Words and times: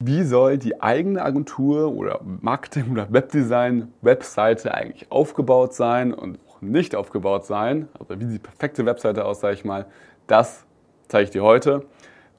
Wie 0.00 0.22
soll 0.22 0.58
die 0.58 0.80
eigene 0.80 1.24
Agentur 1.24 1.92
oder 1.92 2.20
Marketing 2.22 2.92
oder 2.92 3.12
Webdesign 3.12 3.92
Webseite 4.00 4.72
eigentlich 4.72 5.10
aufgebaut 5.10 5.74
sein 5.74 6.14
und 6.14 6.38
nicht 6.60 6.94
aufgebaut 6.94 7.44
sein? 7.44 7.88
Also 7.98 8.20
wie 8.20 8.26
die 8.26 8.38
perfekte 8.38 8.86
Webseite 8.86 9.24
aus, 9.24 9.40
sage 9.40 9.54
ich 9.54 9.64
mal. 9.64 9.86
Das 10.28 10.64
zeige 11.08 11.24
ich 11.24 11.30
dir 11.30 11.42
heute. 11.42 11.84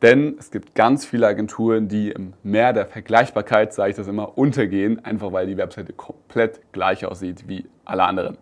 Denn 0.01 0.37
es 0.39 0.51
gibt 0.51 0.73
ganz 0.73 1.05
viele 1.05 1.27
Agenturen, 1.27 1.89
die 1.89 2.11
im 2.11 2.31
Meer 2.43 2.71
der 2.71 2.85
Vergleichbarkeit, 2.85 3.73
sage 3.73 3.89
ich 3.89 3.97
das 3.97 4.07
immer, 4.07 4.37
untergehen, 4.37 5.03
einfach 5.03 5.33
weil 5.33 5.45
die 5.45 5.57
Webseite 5.57 5.91
komplett 5.91 6.61
gleich 6.71 7.05
aussieht 7.05 7.49
wie 7.49 7.65
alle 7.83 8.03
anderen. 8.03 8.37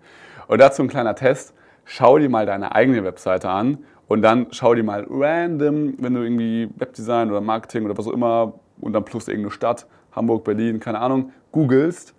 Und 0.48 0.62
dazu 0.62 0.84
ein 0.84 0.90
kleiner 0.90 1.16
Test. 1.16 1.56
Schau 1.86 2.20
dir 2.20 2.30
mal 2.30 2.46
deine 2.46 2.76
eigene 2.76 3.04
Webseite 3.04 3.50
an 3.50 3.80
und 4.08 4.22
dann 4.22 4.46
schau 4.52 4.76
dir 4.76 4.84
mal 4.84 5.08
random, 5.10 5.96
wenn 5.98 6.14
du 6.14 6.22
irgendwie 6.22 6.70
Webdesign 6.76 7.32
oder 7.32 7.42
Marketing 7.42 7.84
oder 7.86 7.98
was 7.98 8.06
auch 8.06 8.14
immer 8.14 8.54
und 8.80 8.94
dann 8.94 9.06
plus 9.06 9.28
irgendeine 9.28 9.52
Stadt, 9.52 9.88
Hamburg, 10.16 10.44
Berlin, 10.44 10.80
keine 10.80 11.00
Ahnung, 11.00 11.32
googelst, 11.52 12.16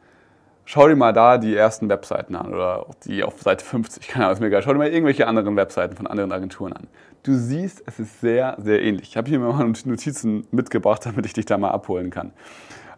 schau 0.65 0.87
dir 0.87 0.97
mal 0.97 1.13
da 1.13 1.39
die 1.39 1.57
ersten 1.57 1.89
Webseiten 1.89 2.37
an 2.37 2.53
oder 2.53 2.87
die 3.05 3.25
auf 3.25 3.41
Seite 3.41 3.65
50, 3.65 4.07
keine 4.09 4.27
Ahnung, 4.27 4.35
ist 4.35 4.41
mir 4.41 4.49
egal. 4.49 4.63
Schau 4.63 4.73
dir 4.73 4.79
mal 4.79 4.89
irgendwelche 4.89 5.27
anderen 5.27 5.57
Webseiten 5.57 5.97
von 5.97 6.07
anderen 6.07 6.31
Agenturen 6.31 6.75
an. 6.75 6.87
Du 7.23 7.35
siehst, 7.35 7.83
es 7.87 7.99
ist 7.99 8.21
sehr, 8.21 8.57
sehr 8.59 8.83
ähnlich. 8.83 9.09
Ich 9.09 9.17
habe 9.17 9.29
hier 9.29 9.39
mal 9.39 9.73
Notizen 9.85 10.47
mitgebracht, 10.51 11.05
damit 11.07 11.25
ich 11.27 11.33
dich 11.33 11.47
da 11.47 11.57
mal 11.57 11.71
abholen 11.71 12.11
kann. 12.11 12.33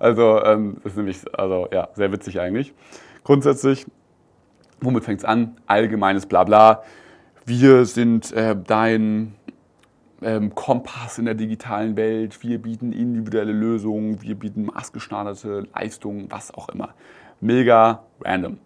Also, 0.01 0.43
ähm, 0.45 0.79
ist 0.83 0.97
nämlich 0.97 1.19
also, 1.33 1.69
ja, 1.73 1.89
sehr 1.95 2.11
witzig 2.11 2.41
eigentlich. 2.41 2.75
Grundsätzlich, 3.23 3.87
womit 4.81 5.05
fängt 5.05 5.21
es 5.21 5.25
an? 5.25 5.57
Allgemeines 5.67 6.27
Blabla. 6.27 6.83
Wir 7.45 7.85
sind 7.85 8.33
äh, 8.33 8.57
dein 8.57 9.35
ähm, 10.23 10.55
Kompass 10.55 11.19
in 11.19 11.25
der 11.25 11.35
digitalen 11.35 11.97
Welt, 11.97 12.43
wir 12.43 12.61
bieten 12.61 12.93
individuelle 12.93 13.53
Lösungen, 13.53 14.23
wir 14.23 14.35
bieten 14.35 14.67
maßgeschneiderte 14.67 15.67
Leistungen, 15.75 16.27
was 16.31 16.53
auch 16.53 16.69
immer. 16.69 16.95
Mega 17.41 18.05
random. 18.23 18.59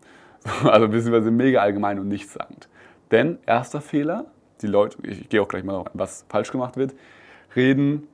Also 0.65 0.89
beziehungsweise 0.89 1.31
mega 1.31 1.61
allgemein 1.61 1.99
und 1.99 2.09
nichtssagend. 2.09 2.69
Denn 3.11 3.39
erster 3.47 3.81
Fehler, 3.81 4.27
die 4.61 4.67
Leute, 4.67 4.99
ich, 5.03 5.23
ich 5.23 5.29
gehe 5.31 5.41
auch 5.41 5.49
gleich 5.49 5.65
mal 5.65 5.73
noch, 5.73 5.87
was 5.95 6.27
falsch 6.29 6.53
gemacht 6.53 6.77
wird, 6.77 6.95
reden 7.57 8.07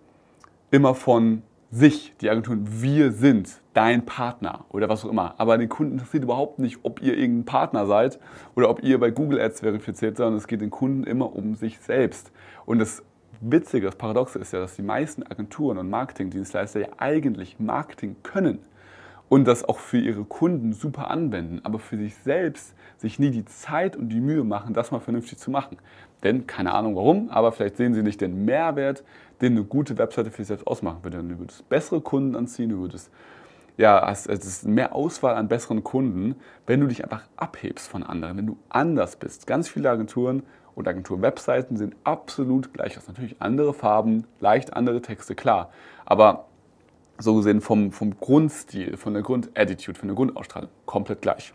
immer 0.70 0.94
von 0.94 1.42
sich, 1.72 2.14
die 2.20 2.30
Agenturen, 2.30 2.66
wir 2.82 3.12
sind 3.12 3.60
dein 3.74 4.04
Partner 4.04 4.64
oder 4.70 4.88
was 4.88 5.04
auch 5.04 5.10
immer. 5.10 5.34
Aber 5.38 5.56
den 5.56 5.68
Kunden 5.68 5.92
interessiert 5.92 6.24
überhaupt 6.24 6.58
nicht, 6.58 6.80
ob 6.82 7.00
ihr 7.00 7.16
irgendein 7.16 7.44
Partner 7.44 7.86
seid 7.86 8.18
oder 8.56 8.68
ob 8.68 8.82
ihr 8.82 8.98
bei 8.98 9.10
Google 9.10 9.40
Ads 9.40 9.60
verifiziert 9.60 10.16
seid, 10.16 10.24
sondern 10.24 10.38
es 10.38 10.48
geht 10.48 10.60
den 10.60 10.70
Kunden 10.70 11.04
immer 11.04 11.34
um 11.34 11.54
sich 11.54 11.78
selbst. 11.78 12.32
Und 12.66 12.80
das 12.80 13.02
Witzige, 13.40 13.86
das 13.86 13.96
Paradoxe 13.96 14.38
ist 14.38 14.52
ja, 14.52 14.60
dass 14.60 14.76
die 14.76 14.82
meisten 14.82 15.22
Agenturen 15.22 15.78
und 15.78 15.88
Marketingdienstleister 15.88 16.80
ja 16.80 16.88
eigentlich 16.98 17.58
Marketing 17.58 18.16
können 18.22 18.58
und 19.30 19.48
das 19.48 19.64
auch 19.64 19.78
für 19.78 19.98
ihre 19.98 20.24
Kunden 20.24 20.74
super 20.74 21.10
anwenden, 21.10 21.60
aber 21.62 21.78
für 21.78 21.96
sich 21.96 22.16
selbst 22.16 22.74
sich 22.98 23.18
nie 23.18 23.30
die 23.30 23.46
Zeit 23.46 23.96
und 23.96 24.10
die 24.10 24.20
Mühe 24.20 24.44
machen, 24.44 24.74
das 24.74 24.90
mal 24.90 25.00
vernünftig 25.00 25.38
zu 25.38 25.50
machen. 25.50 25.78
Denn 26.22 26.46
keine 26.46 26.74
Ahnung 26.74 26.96
warum, 26.96 27.30
aber 27.30 27.52
vielleicht 27.52 27.78
sehen 27.78 27.94
sie 27.94 28.02
nicht 28.02 28.20
den 28.20 28.44
Mehrwert, 28.44 29.04
den 29.40 29.52
eine 29.52 29.64
gute 29.64 29.96
Webseite 29.96 30.30
für 30.30 30.38
sich 30.38 30.48
selbst 30.48 30.66
ausmachen 30.66 31.02
würde. 31.02 31.22
Du 31.22 31.38
würdest 31.38 31.66
bessere 31.70 32.02
Kunden 32.02 32.36
anziehen, 32.36 32.68
du 32.68 32.80
würdest 32.80 33.10
ja, 33.78 34.10
es 34.10 34.26
ist 34.26 34.66
mehr 34.66 34.94
Auswahl 34.94 35.36
an 35.36 35.48
besseren 35.48 35.82
Kunden, 35.82 36.34
wenn 36.66 36.80
du 36.80 36.86
dich 36.86 37.02
einfach 37.02 37.22
abhebst 37.36 37.88
von 37.88 38.02
anderen, 38.02 38.36
wenn 38.36 38.46
du 38.46 38.58
anders 38.68 39.16
bist. 39.16 39.46
Ganz 39.46 39.70
viele 39.70 39.88
Agenturen 39.88 40.42
und 40.74 40.88
Agentur-Webseiten 40.88 41.76
sind 41.76 41.96
absolut 42.04 42.72
gleich. 42.72 42.94
Sind 42.94 43.08
natürlich 43.08 43.36
andere 43.40 43.74
Farben, 43.74 44.26
leicht 44.40 44.74
andere 44.74 45.02
Texte, 45.02 45.34
klar. 45.34 45.70
Aber 46.04 46.46
so 47.18 47.34
gesehen 47.36 47.60
vom, 47.60 47.92
vom 47.92 48.18
Grundstil, 48.18 48.96
von 48.96 49.14
der 49.14 49.22
Grundattitude, 49.22 49.98
von 49.98 50.08
der 50.08 50.16
Grundausstrahlung 50.16 50.70
komplett 50.86 51.22
gleich. 51.22 51.52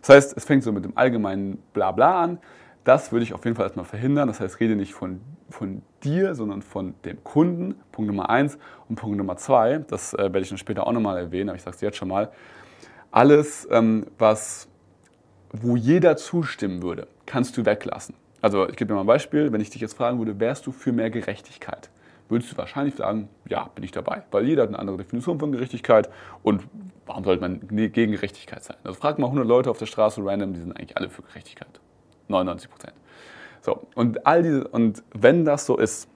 Das 0.00 0.10
heißt, 0.10 0.36
es 0.36 0.44
fängt 0.44 0.62
so 0.62 0.72
mit 0.72 0.84
dem 0.84 0.96
allgemeinen 0.96 1.62
Blabla 1.72 2.22
an. 2.22 2.38
Das 2.84 3.12
würde 3.12 3.22
ich 3.22 3.34
auf 3.34 3.44
jeden 3.44 3.56
Fall 3.56 3.66
erstmal 3.66 3.84
verhindern. 3.84 4.28
Das 4.28 4.40
heißt, 4.40 4.60
rede 4.60 4.76
nicht 4.76 4.94
von, 4.94 5.20
von 5.50 5.82
dir, 6.02 6.34
sondern 6.34 6.62
von 6.62 6.94
dem 7.04 7.22
Kunden. 7.24 7.74
Punkt 7.92 8.08
Nummer 8.08 8.30
eins. 8.30 8.58
Und 8.88 8.96
Punkt 8.96 9.16
Nummer 9.16 9.36
zwei, 9.36 9.78
das 9.88 10.14
äh, 10.14 10.18
werde 10.18 10.40
ich 10.40 10.48
dann 10.48 10.58
später 10.58 10.86
auch 10.86 10.92
nochmal 10.92 11.18
erwähnen, 11.18 11.50
aber 11.50 11.56
ich 11.56 11.62
sage 11.62 11.74
es 11.74 11.80
jetzt 11.80 11.96
schon 11.96 12.08
mal. 12.08 12.30
Alles, 13.10 13.66
ähm, 13.70 14.06
was, 14.18 14.68
wo 15.52 15.76
jeder 15.76 16.16
zustimmen 16.16 16.82
würde, 16.82 17.08
kannst 17.26 17.56
du 17.56 17.64
weglassen. 17.66 18.14
Also 18.40 18.68
ich 18.68 18.76
gebe 18.76 18.88
dir 18.88 18.94
mal 18.94 19.00
ein 19.00 19.06
Beispiel, 19.06 19.52
wenn 19.52 19.60
ich 19.60 19.70
dich 19.70 19.80
jetzt 19.80 19.96
fragen 19.96 20.18
würde, 20.18 20.38
wärst 20.38 20.66
du 20.66 20.72
für 20.72 20.92
mehr 20.92 21.10
Gerechtigkeit? 21.10 21.90
Würdest 22.28 22.52
du 22.52 22.56
wahrscheinlich 22.56 22.94
sagen, 22.94 23.28
ja, 23.48 23.70
bin 23.74 23.84
ich 23.84 23.90
dabei. 23.90 24.22
Weil 24.30 24.46
jeder 24.46 24.62
hat 24.62 24.68
eine 24.68 24.78
andere 24.78 24.98
Definition 24.98 25.38
von 25.38 25.50
Gerechtigkeit 25.50 26.08
und 26.42 26.62
warum 27.06 27.24
sollte 27.24 27.40
man 27.40 27.60
gegen 27.68 28.12
Gerechtigkeit 28.12 28.62
sein? 28.62 28.76
Also 28.84 28.98
frag 28.98 29.18
mal 29.18 29.26
100 29.26 29.46
Leute 29.46 29.70
auf 29.70 29.78
der 29.78 29.86
Straße 29.86 30.20
random, 30.24 30.52
die 30.52 30.60
sind 30.60 30.72
eigentlich 30.72 30.96
alle 30.96 31.08
für 31.08 31.22
Gerechtigkeit. 31.22 31.80
99 32.28 32.70
Prozent. 32.70 32.92
So, 33.62 33.86
und, 33.94 34.26
all 34.26 34.42
diese, 34.42 34.68
und 34.68 35.02
wenn 35.12 35.44
das 35.44 35.66
so 35.66 35.76
ist, 35.78 36.08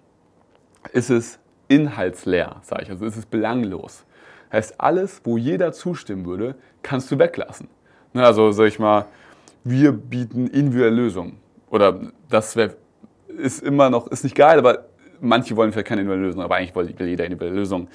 ist 0.92 1.10
es 1.10 1.38
inhaltsleer, 1.68 2.56
sage 2.62 2.82
ich, 2.82 2.90
also 2.90 3.06
ist 3.06 3.16
es 3.16 3.26
belanglos. 3.26 4.04
Heißt, 4.52 4.80
alles, 4.80 5.22
wo 5.24 5.38
jeder 5.38 5.72
zustimmen 5.72 6.26
würde, 6.26 6.54
kannst 6.82 7.10
du 7.10 7.18
weglassen. 7.18 7.68
Ne, 8.12 8.24
also 8.24 8.52
sag 8.52 8.66
ich 8.66 8.78
mal, 8.78 9.06
wir 9.64 9.92
bieten 9.92 10.46
individuelle 10.48 10.94
Lösungen. 10.94 11.41
Oder 11.72 11.98
das 12.28 12.54
wär, 12.54 12.74
ist 13.28 13.62
immer 13.62 13.88
noch, 13.88 14.06
ist 14.08 14.24
nicht 14.24 14.36
geil, 14.36 14.58
aber 14.58 14.84
manche 15.20 15.56
wollen 15.56 15.72
vielleicht 15.72 15.88
keine 15.88 16.02
individuelle 16.02 16.28
Lösung, 16.28 16.42
aber 16.42 16.56
eigentlich 16.56 16.98
will 16.98 17.08
jeder 17.08 17.24
individuelle 17.24 17.56
Lösung. 17.56 17.88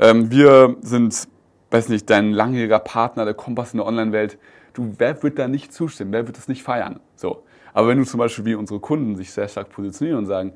Ähm, 0.00 0.32
wir 0.32 0.76
sind, 0.82 1.28
weiß 1.70 1.90
nicht, 1.90 2.10
dein 2.10 2.32
langjähriger 2.32 2.80
Partner, 2.80 3.24
der 3.24 3.34
Kompass 3.34 3.72
in 3.72 3.78
der 3.78 3.86
Online-Welt. 3.86 4.36
Du, 4.72 4.94
wer 4.98 5.22
wird 5.22 5.38
da 5.38 5.46
nicht 5.46 5.72
zustimmen? 5.72 6.12
Wer 6.12 6.26
wird 6.26 6.38
das 6.38 6.48
nicht 6.48 6.64
feiern? 6.64 6.98
So. 7.14 7.44
Aber 7.72 7.86
wenn 7.86 7.98
du 7.98 8.04
zum 8.04 8.18
Beispiel 8.18 8.44
wie 8.46 8.54
unsere 8.56 8.80
Kunden 8.80 9.14
sich 9.14 9.30
sehr 9.30 9.46
stark 9.46 9.70
positionieren 9.70 10.18
und 10.18 10.26
sagen, 10.26 10.52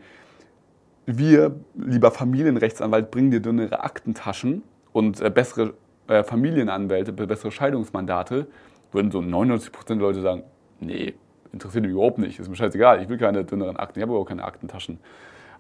wir, 1.06 1.54
lieber 1.74 2.10
Familienrechtsanwalt, 2.10 3.12
bringen 3.12 3.30
dir 3.30 3.40
dünnere 3.40 3.84
Aktentaschen 3.84 4.64
und 4.92 5.20
äh, 5.20 5.30
bessere 5.30 5.74
äh, 6.08 6.24
Familienanwälte, 6.24 7.12
bessere 7.12 7.52
Scheidungsmandate, 7.52 8.48
würden 8.90 9.12
so 9.12 9.20
99% 9.20 9.70
der 9.86 9.96
Leute 9.96 10.22
sagen, 10.22 10.42
nee, 10.80 11.14
interessiert 11.54 11.84
mich 11.84 11.92
überhaupt 11.92 12.18
nicht, 12.18 12.38
ist 12.38 12.48
mir 12.48 12.56
scheißegal, 12.56 13.00
ich 13.02 13.08
will 13.08 13.16
keine 13.16 13.44
dünneren 13.44 13.76
Akten, 13.76 13.98
ich 13.98 14.02
habe 14.02 14.12
überhaupt 14.12 14.28
keine 14.28 14.44
Aktentaschen. 14.44 14.98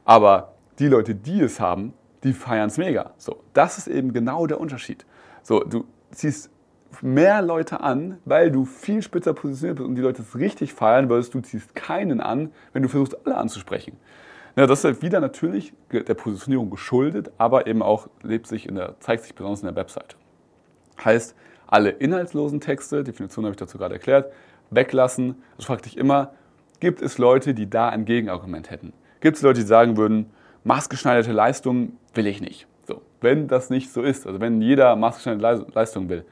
Aber 0.04 0.52
die 0.78 0.88
Leute, 0.88 1.14
die 1.14 1.40
es 1.40 1.60
haben, 1.60 1.94
die 2.22 2.32
feiern 2.32 2.68
es 2.68 2.76
mega. 2.76 3.12
So, 3.16 3.42
das 3.54 3.78
ist 3.78 3.86
eben 3.86 4.12
genau 4.12 4.46
der 4.46 4.60
Unterschied. 4.60 5.06
So, 5.42 5.60
du 5.60 5.84
ziehst 6.10 6.50
mehr 7.00 7.42
Leute 7.42 7.80
an, 7.80 8.18
weil 8.24 8.50
du 8.50 8.64
viel 8.64 9.02
spitzer 9.02 9.34
positioniert 9.34 9.78
bist 9.78 9.88
und 9.88 9.94
die 9.94 10.02
Leute 10.02 10.22
es 10.22 10.36
richtig 10.36 10.74
feiern, 10.74 11.08
weil 11.08 11.22
du 11.22 11.40
ziehst 11.40 11.74
keinen 11.74 12.20
an, 12.20 12.52
wenn 12.72 12.82
du 12.82 12.88
versuchst, 12.88 13.26
alle 13.26 13.36
anzusprechen. 13.36 13.96
Ja, 14.56 14.66
das 14.66 14.80
ist 14.80 14.84
halt 14.84 15.02
wieder 15.02 15.20
natürlich 15.20 15.72
der 15.90 16.14
Positionierung 16.14 16.70
geschuldet, 16.70 17.32
aber 17.38 17.66
eben 17.66 17.82
auch 17.82 18.08
lebt 18.22 18.46
sich 18.46 18.68
in 18.68 18.76
der, 18.76 19.00
zeigt 19.00 19.24
sich 19.24 19.34
besonders 19.34 19.60
in 19.60 19.66
der 19.66 19.76
Webseite. 19.76 20.16
Heißt, 21.04 21.34
alle 21.66 21.90
inhaltslosen 21.90 22.60
Texte, 22.60 23.02
Definition 23.02 23.44
habe 23.44 23.52
ich 23.52 23.58
dazu 23.58 23.78
gerade 23.78 23.94
erklärt, 23.94 24.32
weglassen. 24.74 25.42
Also 25.56 25.66
frag 25.66 25.82
dich 25.82 25.96
immer, 25.96 26.32
gibt 26.80 27.02
es 27.02 27.18
Leute, 27.18 27.54
die 27.54 27.68
da 27.68 27.88
ein 27.88 28.04
Gegenargument 28.04 28.70
hätten? 28.70 28.92
Gibt 29.20 29.36
es 29.36 29.42
Leute, 29.42 29.60
die 29.60 29.66
sagen 29.66 29.96
würden, 29.96 30.30
maßgeschneiderte 30.64 31.32
Leistung 31.32 31.96
will 32.14 32.26
ich 32.26 32.40
nicht? 32.40 32.66
So, 32.86 33.00
wenn 33.20 33.48
das 33.48 33.70
nicht 33.70 33.92
so 33.92 34.02
ist, 34.02 34.26
also 34.26 34.40
wenn 34.40 34.60
jeder 34.60 34.94
maßgeschneiderte 34.96 35.72
Leistung 35.74 36.08
will, 36.08 36.24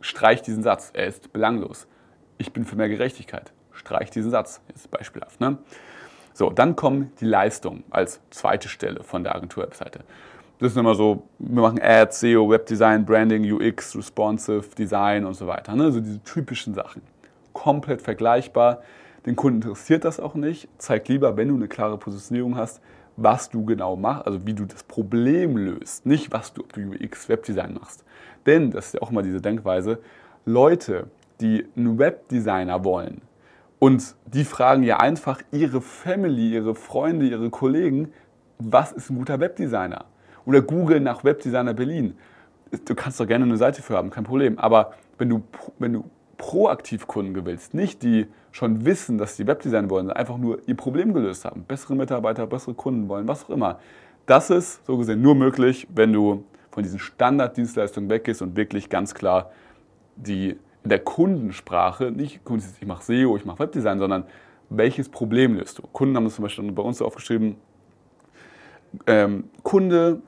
streich 0.00 0.42
diesen 0.42 0.62
Satz. 0.62 0.90
Er 0.92 1.06
ist 1.06 1.32
belanglos. 1.32 1.86
Ich 2.38 2.52
bin 2.52 2.64
für 2.64 2.76
mehr 2.76 2.88
Gerechtigkeit. 2.88 3.52
Streich 3.72 4.10
diesen 4.10 4.30
Satz. 4.30 4.60
Jetzt 4.68 4.90
beispielhaft. 4.90 5.40
Ne? 5.40 5.58
So, 6.32 6.50
dann 6.50 6.74
kommen 6.74 7.12
die 7.20 7.26
Leistungen 7.26 7.84
als 7.90 8.20
zweite 8.30 8.68
Stelle 8.68 9.04
von 9.04 9.22
der 9.22 9.34
Agentur-Webseite. 9.36 10.00
Das 10.58 10.72
ist 10.72 10.76
immer 10.76 10.94
so, 10.94 11.28
wir 11.38 11.62
machen 11.62 11.80
Ads, 11.80 12.20
SEO, 12.20 12.50
Webdesign, 12.50 13.04
Branding, 13.04 13.50
UX, 13.50 13.96
Responsive, 13.96 14.64
Design 14.76 15.24
und 15.24 15.34
so 15.34 15.46
weiter. 15.46 15.74
Ne? 15.74 15.92
So 15.92 16.00
diese 16.00 16.22
typischen 16.22 16.74
Sachen 16.74 17.02
komplett 17.54 18.02
vergleichbar. 18.02 18.82
Den 19.24 19.36
Kunden 19.36 19.62
interessiert 19.62 20.04
das 20.04 20.20
auch 20.20 20.34
nicht. 20.34 20.68
Zeig 20.76 21.08
lieber, 21.08 21.38
wenn 21.38 21.48
du 21.48 21.54
eine 21.54 21.68
klare 21.68 21.96
Positionierung 21.96 22.56
hast, 22.56 22.82
was 23.16 23.48
du 23.48 23.64
genau 23.64 23.96
machst, 23.96 24.26
also 24.26 24.46
wie 24.46 24.52
du 24.52 24.66
das 24.66 24.82
Problem 24.82 25.56
löst, 25.56 26.04
nicht 26.04 26.32
was 26.32 26.52
du, 26.52 26.62
ob 26.62 26.72
du 26.74 26.82
UX, 26.82 27.28
Webdesign 27.28 27.74
machst. 27.74 28.04
Denn, 28.44 28.70
das 28.70 28.86
ist 28.86 28.94
ja 28.94 29.02
auch 29.02 29.10
immer 29.10 29.22
diese 29.22 29.40
Denkweise, 29.40 30.00
Leute, 30.44 31.06
die 31.40 31.66
einen 31.76 31.98
Webdesigner 31.98 32.84
wollen 32.84 33.22
und 33.78 34.14
die 34.26 34.44
fragen 34.44 34.82
ja 34.82 34.98
einfach 34.98 35.40
ihre 35.52 35.80
Family, 35.80 36.52
ihre 36.52 36.74
Freunde, 36.74 37.26
ihre 37.26 37.50
Kollegen, 37.50 38.12
was 38.58 38.92
ist 38.92 39.10
ein 39.10 39.16
guter 39.16 39.40
Webdesigner? 39.40 40.06
Oder 40.46 40.62
Google 40.62 41.00
nach 41.00 41.24
Webdesigner 41.24 41.74
Berlin. 41.74 42.16
Du 42.84 42.94
kannst 42.94 43.20
doch 43.20 43.26
gerne 43.26 43.44
eine 43.44 43.56
Seite 43.56 43.82
für 43.82 43.96
haben, 43.96 44.10
kein 44.10 44.24
Problem. 44.24 44.58
Aber 44.58 44.94
wenn 45.18 45.28
du, 45.28 45.42
wenn 45.78 45.92
du 45.92 46.04
proaktiv 46.36 47.06
Kunden 47.06 47.34
gewinnst, 47.34 47.74
nicht 47.74 48.02
die 48.02 48.26
schon 48.52 48.84
wissen, 48.84 49.18
dass 49.18 49.36
sie 49.36 49.46
Webdesign 49.46 49.90
wollen, 49.90 50.10
einfach 50.10 50.38
nur 50.38 50.58
ihr 50.66 50.76
Problem 50.76 51.12
gelöst 51.12 51.44
haben, 51.44 51.64
bessere 51.64 51.94
Mitarbeiter, 51.96 52.46
bessere 52.46 52.74
Kunden 52.74 53.08
wollen, 53.08 53.26
was 53.26 53.44
auch 53.44 53.50
immer. 53.50 53.78
Das 54.26 54.50
ist 54.50 54.84
so 54.86 54.96
gesehen 54.96 55.20
nur 55.22 55.34
möglich, 55.34 55.86
wenn 55.94 56.12
du 56.12 56.44
von 56.70 56.82
diesen 56.82 56.98
Standarddienstleistungen 56.98 58.08
weggehst 58.10 58.42
und 58.42 58.56
wirklich 58.56 58.88
ganz 58.88 59.14
klar 59.14 59.50
die 60.16 60.56
in 60.82 60.90
der 60.90 60.98
Kundensprache, 60.98 62.10
nicht 62.10 62.40
ich 62.80 62.86
mache 62.86 63.02
SEO, 63.02 63.36
ich 63.36 63.44
mache 63.44 63.58
Webdesign, 63.60 63.98
sondern 63.98 64.24
welches 64.68 65.08
Problem 65.08 65.54
löst 65.56 65.78
du? 65.78 65.82
Kunden 65.92 66.16
haben 66.16 66.24
das 66.24 66.34
zum 66.34 66.42
Beispiel 66.42 66.70
bei 66.72 66.82
uns 66.82 66.98
so 66.98 67.06
aufgeschrieben, 67.06 67.56
ähm, 69.06 69.44
Kunde, 69.62 70.20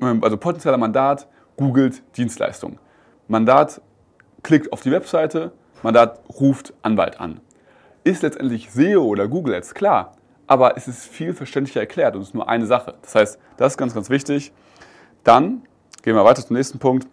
ähm, 0.00 0.24
also 0.24 0.36
potenzieller 0.36 0.78
Mandat, 0.78 1.28
googelt 1.56 2.02
Dienstleistung. 2.16 2.78
Mandat 3.28 3.80
klickt 4.42 4.72
auf 4.72 4.82
die 4.82 4.90
Webseite, 4.90 5.52
Mandat 5.82 6.20
ruft 6.40 6.74
Anwalt 6.82 7.20
an. 7.20 7.40
Ist 8.04 8.22
letztendlich 8.22 8.70
SEO 8.70 9.04
oder 9.04 9.28
Google 9.28 9.54
Ads 9.54 9.74
klar, 9.74 10.12
aber 10.46 10.76
es 10.76 10.88
ist 10.88 11.06
viel 11.06 11.34
verständlicher 11.34 11.80
erklärt 11.80 12.14
und 12.14 12.22
es 12.22 12.28
ist 12.28 12.34
nur 12.34 12.48
eine 12.48 12.66
Sache. 12.66 12.94
Das 13.02 13.14
heißt, 13.14 13.38
das 13.56 13.72
ist 13.74 13.78
ganz, 13.78 13.94
ganz 13.94 14.10
wichtig. 14.10 14.52
Dann 15.24 15.62
gehen 16.02 16.16
wir 16.16 16.24
weiter 16.24 16.44
zum 16.44 16.56
nächsten 16.56 16.78
Punkt. 16.78 17.06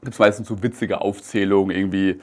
Gibt 0.00 0.14
es 0.14 0.18
meistens 0.18 0.48
so 0.48 0.62
witzige 0.62 1.00
Aufzählungen, 1.00 1.74
irgendwie, 1.76 2.20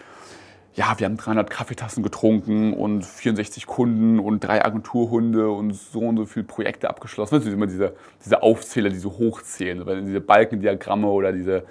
ja, 0.73 0.93
wir 0.97 1.05
haben 1.05 1.17
300 1.17 1.49
Kaffeetassen 1.49 2.03
getrunken 2.03 2.73
und 2.73 3.05
64 3.05 3.67
Kunden 3.67 4.19
und 4.19 4.41
drei 4.41 4.63
Agenturhunde 4.63 5.49
und 5.49 5.73
so 5.73 6.01
und 6.01 6.17
so 6.17 6.25
viele 6.25 6.45
Projekte 6.45 6.89
abgeschlossen. 6.89 7.35
Das 7.35 7.43
sind 7.43 7.53
immer 7.53 7.67
diese, 7.67 7.93
diese 8.23 8.41
Aufzähler, 8.41 8.89
die 8.89 8.99
so 8.99 9.11
hochzählen, 9.11 10.05
diese 10.05 10.21
Balkendiagramme 10.21 11.07
oder 11.07 11.31
diese, 11.31 11.63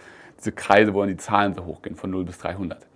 diese 0.43 0.53
Kreise, 0.53 0.93
wo 0.93 1.01
dann 1.01 1.09
die 1.09 1.17
Zahlen 1.17 1.55
so 1.55 1.65
hochgehen, 1.65 1.97
von 1.97 2.11
0 2.11 2.25
bis 2.25 2.39
300 2.39 2.87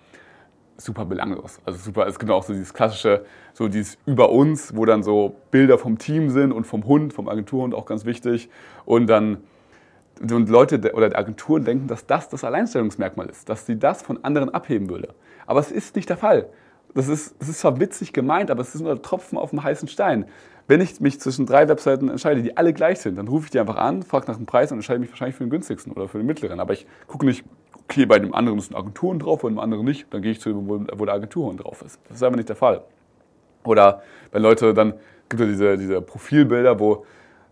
super 0.79 1.05
belanglos. 1.05 1.61
Also 1.65 1.79
super, 1.79 2.07
es 2.07 2.19
gibt 2.19 2.31
auch 2.31 2.43
so 2.43 2.53
dieses 2.53 2.75
klassische, 2.75 3.25
so 3.55 3.69
dieses 3.69 3.99
über 4.07 4.31
uns, 4.31 4.77
wo 4.77 4.85
dann 4.85 5.03
so 5.03 5.37
Bilder 5.51 5.79
vom 5.79 5.99
Team 5.99 6.31
sind 6.31 6.53
und 6.53 6.67
vom 6.67 6.85
Hund, 6.85 7.13
vom 7.13 7.29
Agenturhund 7.29 7.75
auch 7.75 7.87
ganz 7.87 8.05
wichtig. 8.05 8.51
Und 8.85 9.07
dann 9.07 9.39
und 10.21 10.49
Leute 10.49 10.93
oder 10.95 11.15
Agenturen 11.19 11.65
denken, 11.65 11.89
dass 11.89 12.07
das 12.07 12.29
das 12.31 12.43
Alleinstellungsmerkmal 12.43 13.29
ist, 13.29 13.49
dass 13.51 13.67
sie 13.67 13.79
das 13.79 14.03
von 14.03 14.25
anderen 14.25 14.49
abheben 14.49 14.89
würde. 14.89 15.15
Aber 15.47 15.61
es 15.61 15.71
ist 15.71 15.95
nicht 15.95 16.09
der 16.09 16.17
Fall. 16.17 16.49
Das 16.95 17.09
ist, 17.09 17.35
das 17.39 17.51
ist 17.51 17.61
zwar 17.61 17.79
witzig 17.79 18.15
gemeint, 18.15 18.51
aber 18.51 18.63
es 18.63 18.75
ist 18.75 18.81
nur 18.81 18.93
ein 18.93 19.03
Tropfen 19.03 19.37
auf 19.37 19.51
dem 19.51 19.63
heißen 19.63 19.89
Stein. 19.89 20.25
Wenn 20.69 20.81
ich 20.81 21.01
mich 21.01 21.21
zwischen 21.21 21.47
drei 21.47 21.69
Webseiten 21.69 22.09
entscheide, 22.09 22.43
die 22.43 22.57
alle 22.57 22.73
gleich 22.73 22.99
sind, 22.99 23.17
dann 23.17 23.29
rufe 23.29 23.45
ich 23.45 23.51
die 23.51 23.61
einfach 23.61 23.77
an, 23.77 24.03
frage 24.03 24.27
nach 24.27 24.37
dem 24.37 24.47
Preis 24.47 24.73
und 24.73 24.79
entscheide 24.79 24.99
mich 24.99 25.11
wahrscheinlich 25.11 25.37
für 25.37 25.45
den 25.45 25.51
günstigsten 25.51 25.93
oder 25.93 26.09
für 26.09 26.19
den 26.19 26.27
mittleren. 26.27 26.59
Aber 26.59 26.73
ich 26.73 26.87
gucke 27.07 27.25
nicht, 27.25 27.45
okay, 27.85 28.05
bei 28.05 28.19
dem 28.19 28.35
anderen 28.35 28.59
ist 28.59 28.73
ein 28.73 28.77
Agenturhund 28.77 29.23
drauf, 29.23 29.43
bei 29.43 29.49
dem 29.49 29.61
anderen 29.61 29.85
nicht, 29.85 30.07
dann 30.11 30.23
gehe 30.23 30.33
ich 30.33 30.41
zu, 30.41 30.69
wo, 30.69 30.81
wo 30.93 31.05
der 31.05 31.15
Agenturhund 31.15 31.63
drauf 31.63 31.83
ist. 31.83 32.01
Das 32.09 32.17
ist 32.17 32.23
einfach 32.23 32.37
nicht 32.37 32.49
der 32.49 32.57
Fall. 32.57 32.83
Oder 33.65 34.03
wenn 34.33 34.43
Leute 34.43 34.75
dann, 34.75 34.95
gibt 35.29 35.43
es 35.43 35.49
diese, 35.49 35.79
diese 35.79 36.01
Profilbilder, 36.01 36.79
wo 36.81 37.07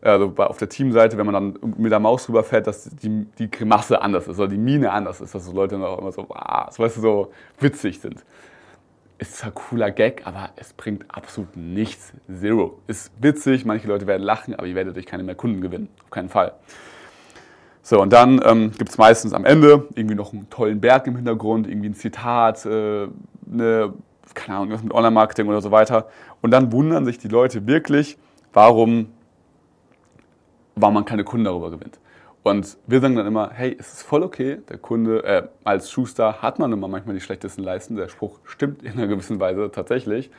also 0.05 0.35
auf 0.37 0.59
der 0.59 0.69
Teamseite, 0.69 1.17
wenn 1.17 1.27
man 1.27 1.35
dann 1.35 1.75
mit 1.79 1.91
der 1.91 1.99
Maus 1.99 2.29
rüberfährt, 2.29 2.67
dass 2.67 2.91
die, 2.91 3.27
die 3.39 3.51
Grimasse 3.51 4.03
anders 4.03 4.29
ist 4.29 4.39
oder 4.39 4.49
die 4.49 4.59
Mine 4.59 4.93
anders 4.93 5.21
ist, 5.21 5.35
dass 5.35 5.47
so 5.47 5.53
Leute 5.53 5.77
dann 5.77 5.85
auch 5.85 5.99
immer 5.99 6.13
so, 6.13 6.27
ah, 6.31 6.71
so, 6.71 6.83
weißt 6.83 6.99
du, 6.99 7.01
so 7.01 7.33
witzig 7.59 8.01
sind. 8.01 8.23
Ist 9.25 9.39
zwar 9.39 9.53
cooler 9.53 9.91
Gag, 9.91 10.27
aber 10.27 10.51
es 10.57 10.75
bringt 10.75 11.07
absolut 11.09 11.57
nichts. 11.57 12.13
Zero. 12.31 12.79
Ist 12.89 13.11
witzig, 13.23 13.65
manche 13.65 13.89
Leute 13.89 14.07
werden 14.07 14.23
lachen, 14.23 14.55
aber 14.55 14.67
ihr 14.67 14.75
werdet 14.75 14.99
euch 14.99 15.07
keine 15.07 15.23
mehr 15.23 15.35
Kunden 15.35 15.63
gewinnen. 15.63 15.89
Auf 16.05 16.11
keinen 16.11 16.29
Fall. 16.29 16.53
So, 17.81 18.03
und 18.03 18.13
dann 18.13 18.43
ähm, 18.45 18.73
gibt 18.77 18.91
es 18.91 18.99
meistens 18.99 19.33
am 19.33 19.47
Ende 19.47 19.89
irgendwie 19.95 20.15
noch 20.15 20.35
einen 20.35 20.51
tollen 20.51 20.79
Berg 20.79 21.07
im 21.07 21.17
Hintergrund, 21.17 21.67
irgendwie 21.67 21.89
ein 21.89 21.95
Zitat, 21.95 22.67
äh, 22.67 23.09
eine, 23.51 23.95
keine 24.35 24.59
Ahnung, 24.59 24.73
was 24.73 24.83
mit 24.83 24.93
Online-Marketing 24.93 25.49
oder 25.49 25.63
so 25.63 25.71
weiter. 25.71 26.07
Und 26.43 26.51
dann 26.51 26.71
wundern 26.71 27.07
sich 27.07 27.17
die 27.17 27.29
Leute 27.29 27.67
wirklich, 27.67 28.19
warum, 28.53 29.07
warum 30.75 30.93
man 30.93 31.07
keine 31.07 31.25
Kunden 31.25 31.47
darüber 31.47 31.71
gewinnt. 31.71 31.99
Und 32.45 32.77
wir 32.87 33.01
sagen 33.01 33.17
dann 33.17 33.27
immer, 33.27 33.53
hey, 33.55 33.75
es 33.81 33.95
ist 33.95 34.03
voll 34.03 34.23
okay, 34.23 34.59
der 34.69 34.77
Kunde, 34.77 35.25
äh, 35.25 35.49
als 35.65 35.91
Schuster 35.91 36.43
hat 36.43 36.59
man 36.59 36.71
immer 36.73 36.89
manchmal 36.89 37.15
die 37.15 37.23
schlechtesten 37.23 37.63
Leisten. 37.63 37.97
Der 37.97 38.09
Spruch 38.09 38.39
stimmt 38.45 38.83
in 38.83 38.93
einer 38.93 39.07
gewissen 39.07 39.41
Weise 39.41 39.71
tatsächlich. 39.73 40.31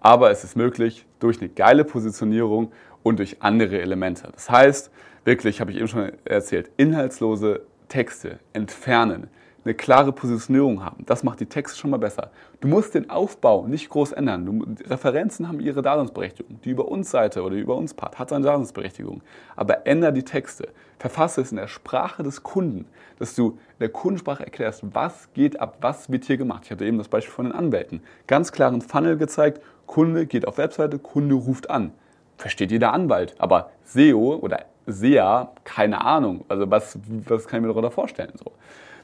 Aber 0.00 0.30
es 0.30 0.44
ist 0.44 0.54
möglich 0.54 1.06
durch 1.18 1.40
eine 1.40 1.48
geile 1.48 1.84
Positionierung 1.84 2.72
und 3.02 3.18
durch 3.20 3.38
andere 3.40 3.80
Elemente. 3.80 4.28
Das 4.34 4.50
heißt, 4.50 4.90
wirklich, 5.24 5.62
habe 5.62 5.70
ich 5.70 5.78
eben 5.78 5.88
schon 5.88 6.12
erzählt, 6.26 6.70
inhaltslose 6.76 7.62
Texte 7.88 8.38
entfernen, 8.52 9.28
eine 9.66 9.74
klare 9.74 10.12
Positionierung 10.12 10.84
haben. 10.84 11.04
Das 11.06 11.24
macht 11.24 11.40
die 11.40 11.46
Texte 11.46 11.76
schon 11.76 11.90
mal 11.90 11.96
besser. 11.96 12.30
Du 12.60 12.68
musst 12.68 12.94
den 12.94 13.10
Aufbau 13.10 13.66
nicht 13.66 13.88
groß 13.88 14.12
ändern. 14.12 14.46
Du, 14.46 14.64
Referenzen 14.88 15.48
haben 15.48 15.58
ihre 15.58 15.82
Daseinsberechtigung. 15.82 16.60
Die 16.62 16.70
über 16.70 16.86
uns 16.86 17.10
Seite 17.10 17.42
oder 17.42 17.56
die 17.56 17.62
über 17.62 17.76
uns 17.76 17.92
Part 17.92 18.18
hat 18.18 18.28
seine 18.28 18.44
Daseinsberechtigung. 18.44 19.22
Aber 19.56 19.86
ändere 19.86 20.12
die 20.12 20.22
Texte. 20.22 20.68
Verfasse 20.98 21.40
es 21.40 21.50
in 21.50 21.56
der 21.56 21.66
Sprache 21.66 22.22
des 22.22 22.44
Kunden, 22.44 22.86
dass 23.18 23.34
du 23.34 23.50
in 23.50 23.80
der 23.80 23.88
Kundensprache 23.88 24.44
erklärst, 24.44 24.84
was 24.94 25.32
geht 25.34 25.60
ab, 25.60 25.78
was 25.80 26.10
wird 26.10 26.24
hier 26.24 26.36
gemacht. 26.36 26.62
Ich 26.64 26.70
hatte 26.70 26.84
eben 26.84 26.98
das 26.98 27.08
Beispiel 27.08 27.34
von 27.34 27.46
den 27.46 27.54
Anwälten. 27.54 28.02
Ganz 28.28 28.52
klaren 28.52 28.80
Funnel 28.80 29.16
gezeigt. 29.16 29.60
Kunde 29.86 30.26
geht 30.26 30.46
auf 30.46 30.58
Webseite, 30.58 31.00
Kunde 31.00 31.34
ruft 31.34 31.70
an. 31.70 31.92
Versteht 32.38 32.70
jeder 32.70 32.92
Anwalt. 32.92 33.34
Aber 33.38 33.70
SEO 33.84 34.36
oder 34.36 34.64
SEA, 34.86 35.50
keine 35.64 36.04
Ahnung. 36.04 36.44
Also 36.48 36.70
was, 36.70 36.98
was 37.26 37.48
kann 37.48 37.58
ich 37.58 37.62
mir 37.62 37.68
darunter 37.68 37.90
vorstellen? 37.90 38.32
So. 38.36 38.52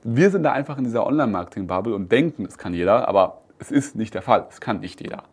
Wir 0.04 0.30
sind 0.30 0.42
da 0.42 0.52
einfach 0.52 0.78
in 0.78 0.84
dieser 0.84 1.06
Online-Marketing-Bubble 1.06 1.94
und 1.94 2.10
denken, 2.10 2.44
es 2.44 2.58
kann 2.58 2.74
jeder, 2.74 3.06
aber 3.08 3.42
es 3.58 3.70
ist 3.70 3.94
nicht 3.94 4.14
der 4.14 4.22
Fall. 4.22 4.46
Es 4.50 4.60
kann 4.60 4.80
nicht 4.80 5.00
jeder. 5.00 5.24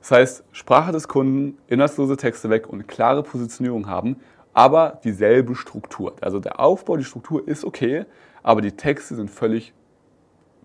Das 0.00 0.10
heißt, 0.10 0.44
Sprache 0.52 0.90
des 0.90 1.06
Kunden, 1.06 1.58
inhaltslose 1.68 2.16
Texte 2.16 2.50
weg 2.50 2.68
und 2.68 2.88
klare 2.88 3.22
Positionierung 3.22 3.86
haben, 3.86 4.16
aber 4.52 5.00
dieselbe 5.04 5.54
Struktur. 5.54 6.14
Also 6.20 6.40
der 6.40 6.58
Aufbau, 6.58 6.96
die 6.96 7.04
Struktur 7.04 7.46
ist 7.46 7.64
okay, 7.64 8.06
aber 8.42 8.60
die 8.60 8.72
Texte 8.72 9.14
sind 9.14 9.30
völlig 9.30 9.72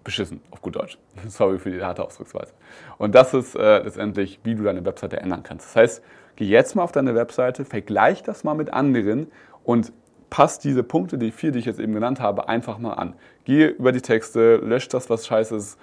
beschissen, 0.03 0.41
auf 0.49 0.61
gut 0.61 0.75
Deutsch. 0.75 0.97
Sorry 1.27 1.59
für 1.59 1.69
die 1.69 1.83
harte 1.83 2.03
Ausdrucksweise. 2.03 2.53
Und 2.97 3.13
das 3.13 3.33
ist 3.33 3.55
äh, 3.55 3.83
letztendlich, 3.83 4.39
wie 4.43 4.55
du 4.55 4.63
deine 4.63 4.83
Webseite 4.83 5.19
ändern 5.19 5.43
kannst. 5.43 5.67
Das 5.67 5.75
heißt, 5.75 6.03
geh 6.35 6.45
jetzt 6.45 6.75
mal 6.75 6.83
auf 6.83 6.91
deine 6.91 7.13
Webseite, 7.13 7.65
vergleich 7.65 8.23
das 8.23 8.43
mal 8.43 8.55
mit 8.55 8.73
anderen 8.73 9.27
und 9.63 9.93
passt 10.33 10.63
diese 10.63 10.81
Punkte, 10.81 11.19
die 11.19 11.29
vier, 11.29 11.51
die 11.51 11.59
ich 11.59 11.65
jetzt 11.65 11.79
eben 11.79 11.93
genannt 11.93 12.19
habe, 12.19 12.49
einfach 12.49 12.79
mal 12.79 12.93
an. 12.93 13.13
Geh 13.45 13.67
über 13.67 13.91
die 13.91 14.01
Texte, 14.01 14.55
lösch 14.55 14.87
das, 14.87 15.07
was 15.11 15.27
scheiße 15.27 15.55
ist, 15.55 15.77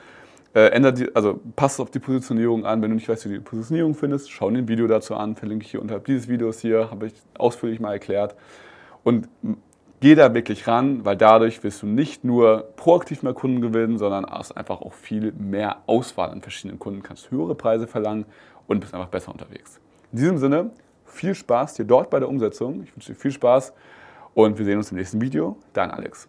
äh, 0.56 0.72
ändert 0.72 0.98
die, 0.98 1.14
also 1.14 1.38
passt 1.54 1.80
auf 1.80 1.92
die 1.92 2.00
Positionierung 2.00 2.66
an. 2.66 2.82
Wenn 2.82 2.90
du 2.90 2.96
nicht 2.96 3.08
weißt, 3.08 3.26
wie 3.26 3.28
du 3.28 3.34
die 3.36 3.44
Positionierung 3.44 3.94
findest, 3.94 4.28
schau 4.32 4.50
dir 4.50 4.58
ein 4.58 4.66
Video 4.66 4.88
dazu 4.88 5.14
an, 5.14 5.36
verlinke 5.36 5.64
ich 5.64 5.70
hier 5.70 5.80
unterhalb 5.80 6.04
dieses 6.04 6.26
Videos 6.26 6.58
hier, 6.58 6.90
habe 6.90 7.06
ich 7.06 7.12
ausführlich 7.38 7.78
mal 7.78 7.92
erklärt. 7.92 8.34
Und 9.04 9.28
geh 10.00 10.16
da 10.16 10.34
wirklich 10.34 10.66
ran, 10.66 11.04
weil 11.04 11.16
dadurch 11.16 11.62
wirst 11.62 11.82
du 11.82 11.86
nicht 11.86 12.24
nur 12.24 12.70
proaktiv 12.74 13.22
mehr 13.22 13.34
Kunden 13.34 13.60
gewinnen, 13.60 13.98
sondern 13.98 14.26
hast 14.26 14.56
einfach 14.56 14.80
auch 14.80 14.94
viel 14.94 15.30
mehr 15.30 15.76
Auswahl 15.86 16.30
an 16.30 16.40
verschiedenen 16.40 16.80
Kunden, 16.80 17.04
kannst 17.04 17.30
höhere 17.30 17.54
Preise 17.54 17.86
verlangen 17.86 18.24
und 18.66 18.80
bist 18.80 18.94
einfach 18.94 19.10
besser 19.10 19.30
unterwegs. 19.30 19.78
In 20.10 20.18
diesem 20.18 20.38
Sinne, 20.38 20.70
viel 21.04 21.36
Spaß 21.36 21.74
dir 21.74 21.84
dort 21.84 22.10
bei 22.10 22.18
der 22.18 22.28
Umsetzung. 22.28 22.82
Ich 22.82 22.96
wünsche 22.96 23.12
dir 23.12 23.16
viel 23.16 23.30
Spaß 23.30 23.72
und 24.34 24.58
wir 24.58 24.64
sehen 24.64 24.78
uns 24.78 24.90
im 24.90 24.98
nächsten 24.98 25.20
Video. 25.20 25.56
Dein 25.72 25.90
Alex. 25.90 26.28